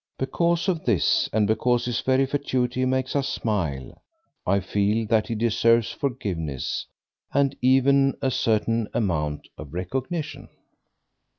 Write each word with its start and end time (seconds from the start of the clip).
Because 0.17 0.67
of 0.67 0.83
this, 0.85 1.29
and 1.31 1.45
because 1.45 1.85
his 1.85 2.01
very 2.01 2.25
fatuity 2.25 2.85
makes 2.85 3.15
us 3.15 3.29
smile, 3.29 4.01
I 4.47 4.59
feel 4.59 5.05
that 5.05 5.27
he 5.27 5.35
deserves 5.35 5.91
forgiveness 5.91 6.87
and 7.31 7.55
even 7.61 8.17
a 8.19 8.31
certain 8.31 8.87
amount 8.95 9.47
of 9.59 9.75
recognition. 9.75 10.49